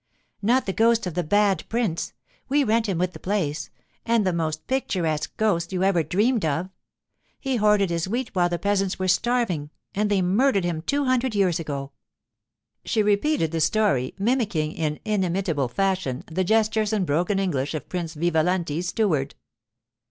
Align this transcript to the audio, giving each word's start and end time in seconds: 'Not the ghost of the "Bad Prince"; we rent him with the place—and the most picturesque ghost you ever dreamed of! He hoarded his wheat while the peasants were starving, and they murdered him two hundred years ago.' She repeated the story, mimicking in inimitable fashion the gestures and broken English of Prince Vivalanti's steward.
'Not 0.41 0.65
the 0.65 0.73
ghost 0.73 1.05
of 1.05 1.13
the 1.13 1.21
"Bad 1.23 1.63
Prince"; 1.69 2.13
we 2.49 2.63
rent 2.63 2.89
him 2.89 2.97
with 2.97 3.13
the 3.13 3.19
place—and 3.19 4.25
the 4.25 4.33
most 4.33 4.65
picturesque 4.65 5.37
ghost 5.37 5.71
you 5.71 5.83
ever 5.83 6.01
dreamed 6.01 6.43
of! 6.43 6.71
He 7.39 7.57
hoarded 7.57 7.91
his 7.91 8.07
wheat 8.07 8.33
while 8.33 8.49
the 8.49 8.57
peasants 8.57 8.97
were 8.97 9.07
starving, 9.07 9.69
and 9.93 10.09
they 10.09 10.23
murdered 10.23 10.63
him 10.63 10.81
two 10.81 11.05
hundred 11.05 11.35
years 11.35 11.59
ago.' 11.59 11.91
She 12.83 13.03
repeated 13.03 13.51
the 13.51 13.61
story, 13.61 14.15
mimicking 14.17 14.71
in 14.71 14.99
inimitable 15.05 15.67
fashion 15.67 16.23
the 16.25 16.43
gestures 16.43 16.91
and 16.93 17.05
broken 17.05 17.37
English 17.37 17.75
of 17.75 17.87
Prince 17.87 18.15
Vivalanti's 18.15 18.87
steward. 18.87 19.35